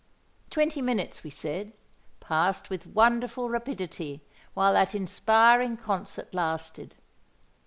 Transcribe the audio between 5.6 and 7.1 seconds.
concert lasted.